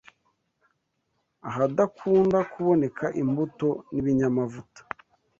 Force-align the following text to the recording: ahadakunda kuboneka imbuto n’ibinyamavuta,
ahadakunda 1.49 2.39
kuboneka 2.51 3.05
imbuto 3.21 3.69
n’ibinyamavuta, 3.91 4.81